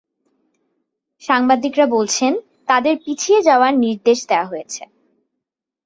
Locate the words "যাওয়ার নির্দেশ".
3.41-4.19